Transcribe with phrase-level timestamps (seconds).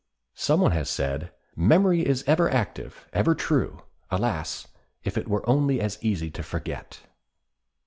[0.33, 4.67] Some one has said: "Memory is ever active, ever true; alas,
[5.03, 7.01] if it were only as easy to forget!"